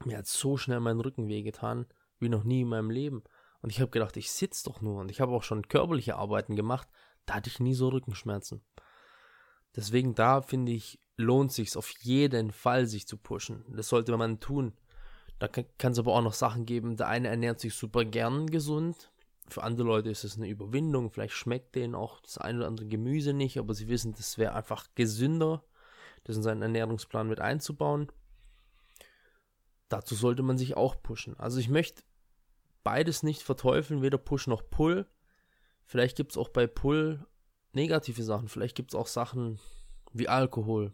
Mir 0.06 0.18
hat 0.18 0.28
so 0.28 0.56
schnell 0.56 0.80
mein 0.80 1.02
Rücken 1.02 1.28
wehgetan, 1.28 1.86
wie 2.20 2.30
noch 2.30 2.46
nie 2.46 2.62
in 2.62 2.70
meinem 2.70 2.90
Leben. 2.90 3.24
Und 3.62 3.72
ich 3.72 3.82
habe 3.82 3.92
gedacht, 3.92 4.18
ich 4.18 4.32
sitze 4.32 4.66
doch 4.66 4.82
nur. 4.82 5.02
Und 5.02 5.12
ich 5.12 5.22
habe 5.22 5.34
auch 5.34 5.44
schon 5.44 5.68
körperliche 5.68 6.16
Arbeiten 6.16 6.56
gemacht. 6.56 6.88
Da 7.26 7.36
hatte 7.36 7.50
ich 7.50 7.60
nie 7.60 7.74
so 7.74 7.90
Rückenschmerzen. 7.90 8.62
Deswegen 9.76 10.16
da 10.16 10.42
finde 10.42 10.72
ich, 10.72 11.00
lohnt 11.18 11.52
sich 11.52 11.76
auf 11.76 11.90
jeden 12.00 12.52
Fall, 12.52 12.88
sich 12.88 13.08
zu 13.08 13.18
pushen. 13.18 13.66
Das 13.70 13.90
sollte 13.90 14.16
man 14.18 14.40
tun. 14.40 14.74
Da 15.40 15.48
kann 15.48 15.92
es 15.92 16.00
aber 16.00 16.14
auch 16.14 16.22
noch 16.22 16.34
Sachen 16.34 16.66
geben. 16.66 16.98
Der 16.98 17.08
eine 17.08 17.28
ernährt 17.28 17.60
sich 17.60 17.76
super 17.76 18.06
gern 18.06 18.48
gesund. 18.48 19.12
Für 19.50 19.64
andere 19.64 19.88
Leute 19.88 20.10
ist 20.10 20.24
es 20.24 20.38
eine 20.38 20.48
Überwindung. 20.48 21.12
Vielleicht 21.12 21.34
schmeckt 21.34 21.76
denen 21.76 21.96
auch 21.96 22.20
das 22.22 22.38
eine 22.38 22.60
oder 22.60 22.68
andere 22.68 22.88
Gemüse 22.88 23.34
nicht, 23.34 23.58
aber 23.58 23.74
sie 23.74 23.88
wissen, 23.88 24.14
das 24.14 24.38
wäre 24.38 24.54
einfach 24.54 24.88
gesünder, 24.96 25.64
das 26.24 26.38
in 26.38 26.44
seinen 26.44 26.64
Ernährungsplan 26.64 27.28
mit 27.28 27.40
einzubauen. 27.40 28.12
Dazu 29.90 30.16
sollte 30.16 30.44
man 30.44 30.58
sich 30.58 30.76
auch 30.76 31.02
pushen. 31.02 31.40
Also 31.40 31.60
ich 31.60 31.70
möchte 31.70 32.04
beides 32.84 33.24
nicht 33.24 33.42
verteufeln, 33.42 34.02
weder 34.02 34.18
Push 34.18 34.48
noch 34.48 34.70
Pull. 34.70 35.08
Vielleicht 35.86 36.18
gibt 36.18 36.32
es 36.32 36.38
auch 36.38 36.50
bei 36.50 36.68
Pull 36.68 37.26
negative 37.74 38.24
Sachen. 38.24 38.48
Vielleicht 38.48 38.76
gibt 38.76 38.92
es 38.92 38.96
auch 38.96 39.08
Sachen 39.08 39.60
wie 40.14 40.28
Alkohol, 40.28 40.94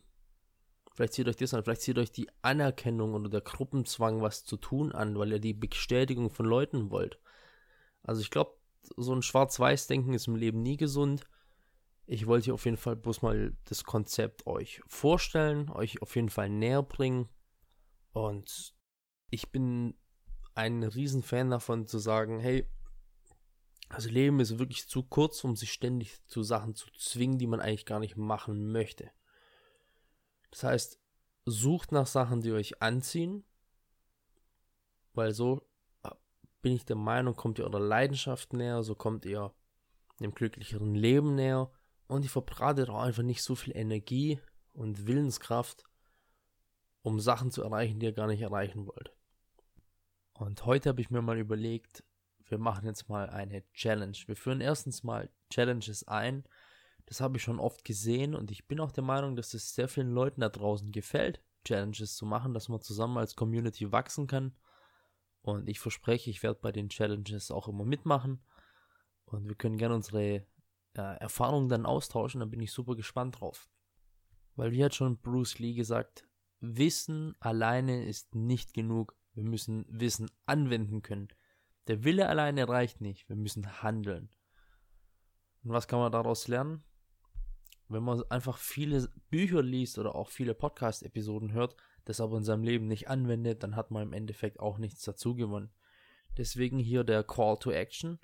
Vielleicht 0.94 1.14
zieht 1.14 1.28
euch 1.28 1.36
das 1.36 1.54
an, 1.54 1.64
vielleicht 1.64 1.82
zieht 1.82 1.98
euch 1.98 2.12
die 2.12 2.30
Anerkennung 2.44 3.16
oder 3.16 3.28
der 3.28 3.42
Gruppenzwang, 3.42 4.22
was 4.22 4.46
zu 4.46 4.58
tun 4.58 4.92
an, 4.92 5.18
weil 5.18 5.32
ihr 5.32 5.40
die 5.40 5.56
Bestätigung 5.56 6.30
von 6.30 6.46
Leuten 6.46 6.92
wollt. 6.92 7.20
Also 8.04 8.22
ich 8.22 8.30
glaube, 8.30 8.56
so 8.96 9.14
ein 9.14 9.24
Schwarz-Weiß-Denken 9.24 10.14
ist 10.14 10.28
im 10.28 10.36
Leben 10.36 10.62
nie 10.62 10.78
gesund. 10.78 11.28
Ich 12.06 12.28
wollte 12.28 12.46
hier 12.46 12.54
auf 12.54 12.66
jeden 12.66 12.78
Fall 12.78 12.96
bloß 12.96 13.24
mal 13.24 13.58
das 13.66 13.86
Konzept 13.86 14.46
euch 14.46 14.82
vorstellen, 14.86 15.70
euch 15.72 16.02
auf 16.04 16.16
jeden 16.16 16.30
Fall 16.30 16.50
näher 16.50 16.84
bringen. 16.84 17.28
Und 18.12 18.76
ich 19.32 19.52
bin 19.52 19.96
ein 20.56 20.84
Riesenfan 20.84 21.50
davon 21.50 21.88
zu 21.88 22.00
sagen, 22.00 22.40
hey, 22.40 22.68
also 23.90 24.10
Leben 24.10 24.40
ist 24.40 24.58
wirklich 24.58 24.88
zu 24.88 25.04
kurz, 25.04 25.44
um 25.44 25.56
sich 25.56 25.72
ständig 25.72 26.26
zu 26.26 26.42
Sachen 26.42 26.76
zu 26.76 26.88
zwingen, 26.98 27.38
die 27.38 27.48
man 27.48 27.60
eigentlich 27.60 27.86
gar 27.86 28.00
nicht 28.00 28.18
machen 28.18 28.72
möchte. 28.72 29.12
Das 30.52 30.64
heißt, 30.64 31.00
sucht 31.46 31.92
nach 31.92 32.08
Sachen, 32.08 32.42
die 32.42 32.52
euch 32.52 32.82
anziehen, 32.82 33.44
weil 35.14 35.34
so 35.34 35.68
äh, 36.04 36.10
bin 36.62 36.74
ich 36.74 36.86
der 36.86 36.96
Meinung, 36.96 37.36
kommt 37.36 37.60
ihr 37.60 37.66
eurer 37.66 37.80
Leidenschaft 37.80 38.54
näher, 38.54 38.84
so 38.84 38.96
kommt 38.96 39.26
ihr 39.26 39.54
dem 40.20 40.34
glücklicheren 40.34 40.96
Leben 40.96 41.36
näher 41.36 41.72
und 42.08 42.24
ihr 42.24 42.30
verbratet 42.30 42.90
auch 42.90 43.02
einfach 43.02 43.24
nicht 43.24 43.44
so 43.44 43.56
viel 43.56 43.76
Energie 43.76 44.40
und 44.74 45.06
Willenskraft, 45.08 45.84
um 47.02 47.20
Sachen 47.20 47.52
zu 47.52 47.62
erreichen, 47.64 48.00
die 48.00 48.08
ihr 48.08 48.14
gar 48.14 48.28
nicht 48.28 48.42
erreichen 48.42 48.88
wollt. 48.88 49.14
Und 50.34 50.66
heute 50.66 50.90
habe 50.90 51.02
ich 51.02 51.10
mir 51.10 51.22
mal 51.22 51.38
überlegt, 51.38 52.04
wir 52.46 52.58
machen 52.58 52.86
jetzt 52.86 53.10
mal 53.10 53.30
eine 53.30 53.64
Challenge. 53.74 54.18
Wir 54.26 54.36
führen 54.36 54.62
erstens 54.62 55.04
mal 55.04 55.30
Challenges 55.50 56.08
ein, 56.08 56.44
das 57.06 57.22
habe 57.22 57.38
ich 57.38 57.44
schon 57.44 57.60
oft 57.60 57.84
gesehen 57.84 58.34
und 58.34 58.52
ich 58.52 58.68
bin 58.68 58.80
auch 58.80 58.92
der 58.92 59.04
Meinung, 59.04 59.36
dass 59.36 59.54
es 59.54 59.76
sehr 59.76 59.88
vielen 59.88 60.12
Leuten 60.12 60.42
da 60.42 60.50
draußen 60.50 60.92
gefällt, 60.92 61.44
Challenges 61.66 62.16
zu 62.16 62.26
machen, 62.26 62.54
dass 62.54 62.70
man 62.70 62.82
zusammen 62.82 63.18
als 63.18 63.36
Community 63.36 63.92
wachsen 63.92 64.28
kann. 64.28 64.56
Und 65.42 65.68
ich 65.68 65.80
verspreche, 65.80 66.30
ich 66.30 66.42
werde 66.44 66.60
bei 66.62 66.72
den 66.72 66.90
Challenges 66.90 67.52
auch 67.52 67.68
immer 67.68 67.84
mitmachen. 67.84 68.42
Und 69.26 69.48
wir 69.48 69.56
können 69.56 69.78
gerne 69.78 69.96
unsere 69.96 70.46
äh, 70.96 71.18
Erfahrungen 71.20 71.68
dann 71.68 71.86
austauschen. 71.86 72.40
Da 72.40 72.46
bin 72.46 72.62
ich 72.62 72.72
super 72.72 72.96
gespannt 72.96 73.42
drauf. 73.42 73.68
Weil 74.56 74.72
wie 74.72 74.84
hat 74.84 74.96
schon 74.96 75.18
Bruce 75.18 75.60
Lee 75.60 75.74
gesagt, 75.74 76.26
Wissen 76.60 77.36
alleine 77.42 78.06
ist 78.06 78.36
nicht 78.36 78.74
genug. 78.74 79.16
Wir 79.34 79.44
müssen 79.44 79.86
Wissen 79.90 80.30
anwenden 80.46 81.02
können. 81.02 81.30
Der 81.88 82.04
Wille 82.04 82.30
alleine 82.30 82.68
reicht 82.68 83.02
nicht. 83.02 83.28
Wir 83.30 83.36
müssen 83.36 83.82
handeln. 83.82 84.30
Und 85.64 85.72
was 85.72 85.88
kann 85.88 86.00
man 86.00 86.12
daraus 86.12 86.48
lernen? 86.48 86.84
wenn 87.94 88.04
man 88.04 88.24
einfach 88.30 88.58
viele 88.58 89.10
Bücher 89.30 89.62
liest 89.62 89.98
oder 89.98 90.16
auch 90.16 90.30
viele 90.30 90.54
Podcast-Episoden 90.54 91.54
hört, 91.54 91.76
das 92.06 92.20
aber 92.20 92.38
in 92.38 92.44
seinem 92.44 92.64
Leben 92.64 92.88
nicht 92.88 93.10
anwendet, 93.10 93.64
dann 93.64 93.76
hat 93.76 93.92
man 93.92 94.04
im 94.04 94.14
Endeffekt 94.14 94.60
auch 94.60 94.78
nichts 94.78 95.04
dazu 95.04 95.36
gewonnen. 95.36 95.72
Deswegen 96.38 96.80
hier 96.80 97.04
der 97.04 97.24
Call 97.24 97.58
to 97.58 97.72
Action. 97.72 98.20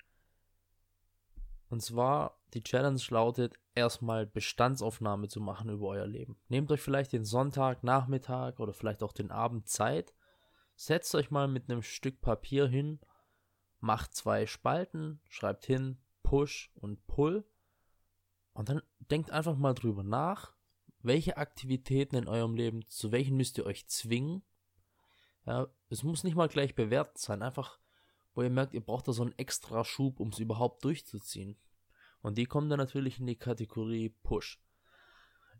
Und 1.68 1.80
zwar, 1.80 2.40
die 2.52 2.62
Challenge 2.62 3.00
lautet, 3.10 3.54
erstmal 3.74 4.26
Bestandsaufnahme 4.26 5.28
zu 5.28 5.40
machen 5.40 5.70
über 5.70 5.86
euer 5.86 6.06
Leben. 6.06 6.36
Nehmt 6.48 6.70
euch 6.72 6.80
vielleicht 6.80 7.12
den 7.12 7.24
Sonntag, 7.24 7.84
Nachmittag 7.84 8.58
oder 8.58 8.72
vielleicht 8.72 9.04
auch 9.04 9.12
den 9.12 9.30
Abend 9.30 9.68
Zeit. 9.68 10.12
Setzt 10.82 11.14
euch 11.14 11.30
mal 11.30 11.46
mit 11.46 11.68
einem 11.68 11.82
Stück 11.82 12.22
Papier 12.22 12.66
hin, 12.66 13.00
macht 13.80 14.14
zwei 14.14 14.46
Spalten, 14.46 15.20
schreibt 15.28 15.66
hin 15.66 15.98
Push 16.22 16.72
und 16.74 17.06
Pull 17.06 17.44
und 18.54 18.70
dann 18.70 18.80
denkt 18.98 19.30
einfach 19.30 19.58
mal 19.58 19.74
drüber 19.74 20.02
nach, 20.02 20.54
welche 21.02 21.36
Aktivitäten 21.36 22.16
in 22.16 22.26
eurem 22.26 22.54
Leben, 22.54 22.88
zu 22.88 23.12
welchen 23.12 23.36
müsst 23.36 23.58
ihr 23.58 23.66
euch 23.66 23.88
zwingen. 23.88 24.42
Ja, 25.44 25.68
es 25.90 26.02
muss 26.02 26.24
nicht 26.24 26.34
mal 26.34 26.48
gleich 26.48 26.74
bewertet 26.74 27.18
sein, 27.18 27.42
einfach, 27.42 27.78
wo 28.32 28.40
ihr 28.40 28.48
merkt, 28.48 28.72
ihr 28.72 28.80
braucht 28.80 29.06
da 29.06 29.12
so 29.12 29.20
einen 29.20 29.36
extra 29.36 29.84
Schub, 29.84 30.18
um 30.18 30.30
es 30.30 30.38
überhaupt 30.38 30.82
durchzuziehen. 30.82 31.58
Und 32.22 32.38
die 32.38 32.46
kommen 32.46 32.70
dann 32.70 32.78
natürlich 32.78 33.20
in 33.20 33.26
die 33.26 33.36
Kategorie 33.36 34.16
Push. 34.22 34.58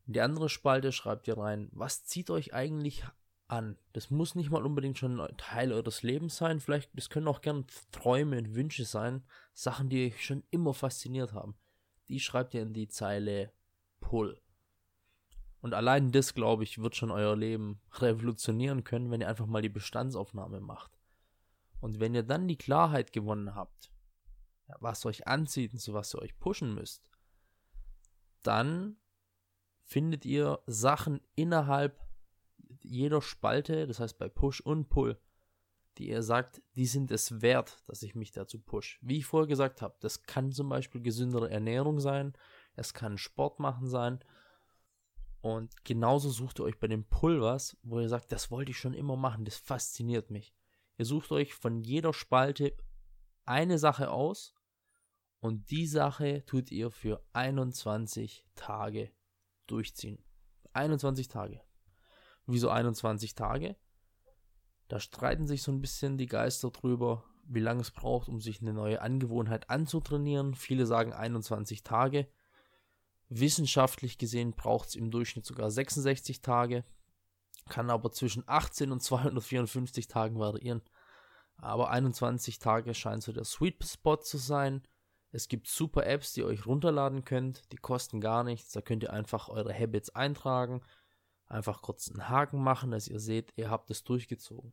In 0.07 0.15
die 0.15 0.23
andere 0.23 0.49
Spalte 0.49 0.93
schreibt 0.93 1.29
ihr 1.29 1.37
rein, 1.37 1.69
was 1.73 2.07
zieht 2.07 2.31
euch 2.31 2.55
eigentlich 2.55 3.05
an? 3.50 3.76
Das 3.92 4.11
muss 4.11 4.35
nicht 4.35 4.50
mal 4.50 4.64
unbedingt 4.64 4.99
schon 4.99 5.21
Teil 5.37 5.73
eures 5.73 6.02
Lebens 6.02 6.37
sein, 6.37 6.61
vielleicht, 6.61 6.90
das 6.95 7.11
können 7.11 7.28
auch 7.28 7.40
gern 7.40 7.66
Träume 7.92 8.38
und 8.38 8.54
Wünsche 8.54 8.85
sein, 8.85 9.25
Sachen, 9.52 9.88
die 9.88 10.07
euch 10.07 10.25
schon 10.25 10.45
immer 10.50 10.75
fasziniert 10.75 11.33
haben 11.33 11.54
die 12.11 12.21
schreibt 12.21 12.54
ihr 12.54 12.62
in 12.62 12.75
die 12.75 12.88
Zeile 12.88 13.52
Pull. 14.00 14.42
Und 15.61 15.75
allein 15.75 16.11
das, 16.11 16.35
glaube 16.35 16.64
ich, 16.64 16.78
wird 16.78 16.97
schon 16.97 17.11
euer 17.11 17.37
Leben 17.37 17.80
revolutionieren 17.92 18.83
können, 18.83 19.11
wenn 19.11 19.21
ihr 19.21 19.28
einfach 19.28 19.47
mal 19.47 19.62
die 19.62 19.69
Bestandsaufnahme 19.69 20.61
macht. 20.61 20.90
Und 21.80 22.00
wenn 22.00 22.14
ihr 22.14 22.23
dann 22.23 22.49
die 22.49 22.59
Klarheit 22.59 23.12
gewonnen 23.12 23.54
habt, 23.54 23.92
was 24.80 25.07
euch 25.07 25.26
anzieht 25.28 25.73
und 25.73 25.78
zu 25.78 25.95
was 25.95 26.14
ihr 26.14 26.23
euch 26.23 26.38
pushen 26.38 26.75
müsst, 26.75 27.11
dann 28.42 28.97
findet 29.85 30.25
ihr 30.25 30.61
Sachen 30.66 31.21
innerhalb 31.37 32.00
jeder 32.84 33.22
Spalte, 33.22 33.87
das 33.87 34.00
heißt 34.00 34.18
bei 34.18 34.28
Push 34.28 34.60
und 34.60 34.88
Pull, 34.88 35.20
die 35.99 36.08
ihr 36.08 36.22
sagt, 36.22 36.62
die 36.76 36.87
sind 36.87 37.10
es 37.10 37.42
wert, 37.42 37.82
dass 37.87 38.02
ich 38.02 38.14
mich 38.14 38.32
dazu 38.32 38.58
push. 38.58 38.99
Wie 39.02 39.18
ich 39.18 39.26
vorher 39.26 39.46
gesagt 39.46 39.82
habe, 39.82 39.96
das 40.00 40.22
kann 40.22 40.52
zum 40.52 40.68
Beispiel 40.68 41.02
gesündere 41.02 41.50
Ernährung 41.50 42.00
sein, 42.00 42.32
es 42.75 42.94
kann 42.94 43.18
Sport 43.18 43.58
machen 43.58 43.88
sein. 43.88 44.20
Und 45.42 45.84
genauso 45.84 46.30
sucht 46.30 46.60
ihr 46.60 46.64
euch 46.64 46.78
bei 46.78 46.87
dem 46.87 47.04
Pulvers, 47.04 47.76
wo 47.82 48.00
ihr 48.00 48.08
sagt, 48.08 48.30
das 48.32 48.50
wollte 48.50 48.70
ich 48.70 48.78
schon 48.78 48.94
immer 48.94 49.16
machen, 49.16 49.44
das 49.44 49.56
fasziniert 49.56 50.30
mich. 50.30 50.54
Ihr 50.99 51.06
sucht 51.06 51.32
euch 51.32 51.54
von 51.54 51.80
jeder 51.80 52.12
Spalte 52.12 52.76
eine 53.46 53.78
Sache 53.78 54.10
aus 54.10 54.54
und 55.40 55.70
die 55.70 55.87
Sache 55.87 56.44
tut 56.44 56.70
ihr 56.70 56.90
für 56.90 57.22
21 57.32 58.44
Tage 58.54 59.10
durchziehen. 59.66 60.22
21 60.72 61.28
Tage. 61.28 61.62
Wieso 62.52 62.69
21 62.69 63.37
Tage? 63.37 63.76
Da 64.88 64.99
streiten 64.99 65.47
sich 65.47 65.62
so 65.62 65.71
ein 65.71 65.80
bisschen 65.80 66.19
die 66.19 66.26
Geister 66.26 66.71
drüber, 66.71 67.23
wie 67.45 67.61
lange 67.61 67.80
es 67.80 67.92
braucht, 67.92 68.28
um 68.28 68.40
sich 68.40 68.61
eine 68.61 68.73
neue 68.73 69.00
Angewohnheit 69.00 69.71
anzutrainieren. 69.71 70.57
Viele 70.57 70.85
sagen 70.85 71.12
21 71.12 71.85
Tage. 71.85 72.28
Wissenschaftlich 73.28 74.19
gesehen 74.19 74.54
braucht 74.54 74.88
es 74.88 74.95
im 74.97 75.12
Durchschnitt 75.12 75.47
sogar 75.47 75.71
66 75.71 76.42
Tage, 76.42 76.85
kann 77.69 77.88
aber 77.88 78.11
zwischen 78.11 78.42
18 78.47 78.90
und 78.90 79.00
254 79.00 80.09
Tagen 80.09 80.40
variieren. 80.40 80.83
Aber 81.57 81.90
21 81.90 82.59
Tage 82.59 82.95
scheint 82.95 83.23
so 83.23 83.33
der 83.33 83.45
Sweet 83.45 83.85
Spot 83.85 84.16
zu 84.16 84.38
sein. 84.38 84.83
Es 85.30 85.47
gibt 85.47 85.69
super 85.69 86.04
Apps, 86.04 86.33
die 86.33 86.40
ihr 86.40 86.47
euch 86.47 86.66
runterladen 86.66 87.25
könnt, 87.25 87.71
die 87.71 87.76
kosten 87.76 88.21
gar 88.21 88.42
nichts. 88.42 88.73
Da 88.73 88.80
könnt 88.80 89.04
ihr 89.04 89.12
einfach 89.12 89.49
eure 89.49 89.73
Habits 89.73 90.11
eintragen, 90.11 90.83
einfach 91.50 91.83
kurz 91.83 92.11
einen 92.11 92.28
Haken 92.28 92.62
machen, 92.62 92.90
dass 92.90 93.09
ihr 93.09 93.21
seht, 93.21 93.52
ihr 93.57 93.71
habt 93.71 93.90
es 93.90 94.04
durchgezogen. 94.04 94.73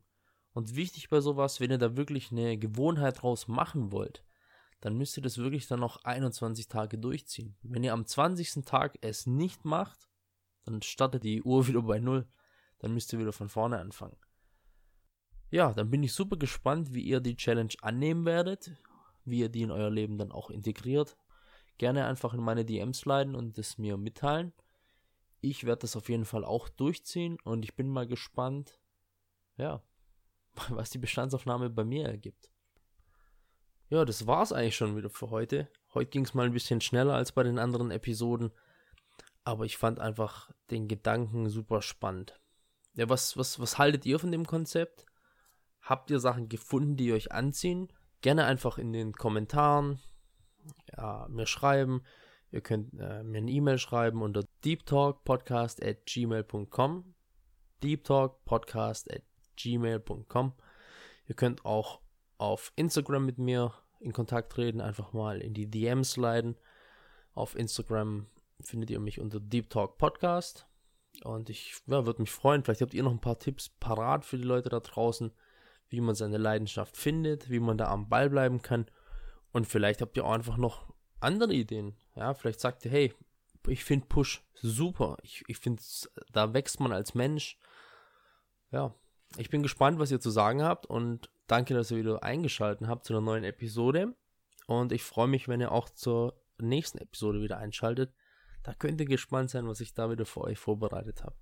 Und 0.52 0.74
wichtig 0.76 1.08
bei 1.08 1.20
sowas, 1.20 1.60
wenn 1.60 1.70
ihr 1.70 1.78
da 1.78 1.96
wirklich 1.96 2.32
eine 2.32 2.56
Gewohnheit 2.56 3.22
draus 3.22 3.48
machen 3.48 3.92
wollt, 3.92 4.24
dann 4.80 4.96
müsst 4.96 5.16
ihr 5.16 5.22
das 5.22 5.38
wirklich 5.38 5.66
dann 5.66 5.80
noch 5.80 6.04
21 6.04 6.68
Tage 6.68 6.98
durchziehen. 6.98 7.56
Wenn 7.62 7.82
ihr 7.82 7.92
am 7.92 8.06
20. 8.06 8.64
Tag 8.64 8.96
es 9.00 9.26
nicht 9.26 9.64
macht, 9.64 10.08
dann 10.64 10.82
startet 10.82 11.24
die 11.24 11.42
Uhr 11.42 11.66
wieder 11.66 11.82
bei 11.82 11.98
Null. 11.98 12.26
Dann 12.78 12.94
müsst 12.94 13.12
ihr 13.12 13.18
wieder 13.18 13.32
von 13.32 13.48
vorne 13.48 13.78
anfangen. 13.78 14.16
Ja, 15.50 15.72
dann 15.72 15.90
bin 15.90 16.02
ich 16.02 16.12
super 16.12 16.36
gespannt, 16.36 16.94
wie 16.94 17.02
ihr 17.02 17.20
die 17.20 17.36
Challenge 17.36 17.72
annehmen 17.80 18.24
werdet, 18.24 18.70
wie 19.24 19.40
ihr 19.40 19.48
die 19.48 19.62
in 19.62 19.70
euer 19.70 19.90
Leben 19.90 20.18
dann 20.18 20.30
auch 20.30 20.50
integriert. 20.50 21.16
Gerne 21.78 22.06
einfach 22.06 22.34
in 22.34 22.40
meine 22.40 22.64
DMs 22.64 23.04
leiten 23.04 23.34
und 23.34 23.56
es 23.58 23.78
mir 23.78 23.96
mitteilen. 23.96 24.52
Ich 25.40 25.64
werde 25.64 25.80
das 25.80 25.96
auf 25.96 26.08
jeden 26.08 26.24
Fall 26.24 26.44
auch 26.44 26.68
durchziehen 26.68 27.38
und 27.44 27.64
ich 27.64 27.76
bin 27.76 27.88
mal 27.88 28.06
gespannt, 28.06 28.78
ja, 29.56 29.82
was 30.70 30.90
die 30.90 30.98
Bestandsaufnahme 30.98 31.70
bei 31.70 31.84
mir 31.84 32.06
ergibt. 32.06 32.50
Ja, 33.90 34.04
das 34.04 34.26
war's 34.26 34.52
eigentlich 34.52 34.76
schon 34.76 34.96
wieder 34.96 35.08
für 35.08 35.30
heute. 35.30 35.68
Heute 35.94 36.10
ging 36.10 36.24
es 36.24 36.34
mal 36.34 36.46
ein 36.46 36.52
bisschen 36.52 36.80
schneller 36.80 37.14
als 37.14 37.32
bei 37.32 37.42
den 37.42 37.58
anderen 37.58 37.90
Episoden, 37.90 38.52
aber 39.44 39.64
ich 39.64 39.78
fand 39.78 39.98
einfach 39.98 40.50
den 40.70 40.88
Gedanken 40.88 41.48
super 41.48 41.80
spannend. 41.80 42.38
Ja, 42.94 43.08
was, 43.08 43.36
was, 43.36 43.58
was 43.60 43.78
haltet 43.78 44.04
ihr 44.04 44.18
von 44.18 44.32
dem 44.32 44.46
Konzept? 44.46 45.06
Habt 45.80 46.10
ihr 46.10 46.20
Sachen 46.20 46.48
gefunden, 46.48 46.96
die 46.96 47.12
euch 47.12 47.32
anziehen? 47.32 47.88
Gerne 48.20 48.44
einfach 48.44 48.76
in 48.76 48.92
den 48.92 49.12
Kommentaren 49.12 50.00
ja, 50.96 51.26
mir 51.30 51.46
schreiben. 51.46 52.02
Ihr 52.50 52.60
könnt 52.60 52.94
äh, 52.98 53.22
mir 53.22 53.38
eine 53.38 53.50
E-Mail 53.50 53.78
schreiben 53.78 54.22
unter 54.22 54.44
deeptalkpodcast 54.64 55.84
at 55.84 56.06
gmail.com 56.06 57.14
deeptalkpodcast 57.82 59.12
at 59.12 59.22
gmail.com 59.56 60.52
Ihr 61.26 61.34
könnt 61.34 61.64
auch 61.66 62.00
auf 62.38 62.72
Instagram 62.76 63.26
mit 63.26 63.38
mir 63.38 63.74
in 64.00 64.12
Kontakt 64.12 64.52
treten, 64.52 64.80
einfach 64.80 65.12
mal 65.12 65.40
in 65.40 65.52
die 65.52 65.70
DMs 65.70 66.16
leiten. 66.16 66.56
Auf 67.34 67.54
Instagram 67.54 68.26
findet 68.60 68.90
ihr 68.90 69.00
mich 69.00 69.20
unter 69.20 69.38
Deep 69.38 69.68
Talk 69.68 69.98
Podcast. 69.98 70.66
Und 71.24 71.50
ich 71.50 71.82
ja, 71.86 72.06
würde 72.06 72.22
mich 72.22 72.30
freuen, 72.30 72.62
vielleicht 72.62 72.80
habt 72.80 72.94
ihr 72.94 73.02
noch 73.02 73.12
ein 73.12 73.20
paar 73.20 73.38
Tipps 73.38 73.68
parat 73.68 74.24
für 74.24 74.38
die 74.38 74.44
Leute 74.44 74.68
da 74.68 74.80
draußen, 74.80 75.32
wie 75.88 76.00
man 76.00 76.14
seine 76.14 76.38
Leidenschaft 76.38 76.96
findet, 76.96 77.50
wie 77.50 77.60
man 77.60 77.76
da 77.76 77.88
am 77.88 78.08
Ball 78.08 78.30
bleiben 78.30 78.62
kann. 78.62 78.86
Und 79.52 79.66
vielleicht 79.66 80.00
habt 80.00 80.16
ihr 80.16 80.24
auch 80.24 80.32
einfach 80.32 80.56
noch 80.56 80.92
andere 81.20 81.52
Ideen. 81.52 81.96
Ja, 82.18 82.34
vielleicht 82.34 82.58
sagt 82.58 82.84
ihr, 82.84 82.90
hey, 82.90 83.14
ich 83.68 83.84
finde 83.84 84.06
Push 84.06 84.42
super. 84.54 85.16
Ich, 85.22 85.44
ich 85.46 85.58
finde, 85.58 85.80
da 86.32 86.52
wächst 86.52 86.80
man 86.80 86.92
als 86.92 87.14
Mensch. 87.14 87.56
Ja, 88.72 88.92
ich 89.36 89.50
bin 89.50 89.62
gespannt, 89.62 90.00
was 90.00 90.10
ihr 90.10 90.18
zu 90.18 90.30
sagen 90.30 90.62
habt 90.62 90.86
und 90.86 91.30
danke, 91.46 91.74
dass 91.74 91.92
ihr 91.92 91.98
wieder 91.98 92.24
eingeschaltet 92.24 92.88
habt 92.88 93.04
zu 93.04 93.12
einer 93.12 93.20
neuen 93.20 93.44
Episode. 93.44 94.16
Und 94.66 94.90
ich 94.90 95.04
freue 95.04 95.28
mich, 95.28 95.46
wenn 95.46 95.60
ihr 95.60 95.70
auch 95.70 95.88
zur 95.90 96.42
nächsten 96.58 96.98
Episode 96.98 97.40
wieder 97.40 97.58
einschaltet. 97.58 98.12
Da 98.64 98.74
könnt 98.74 99.00
ihr 99.00 99.06
gespannt 99.06 99.50
sein, 99.50 99.68
was 99.68 99.80
ich 99.80 99.94
da 99.94 100.10
wieder 100.10 100.26
für 100.26 100.40
euch 100.40 100.58
vorbereitet 100.58 101.22
habe. 101.22 101.36